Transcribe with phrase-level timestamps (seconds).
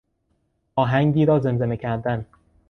[0.75, 2.25] آهنگی را زمزمه کردن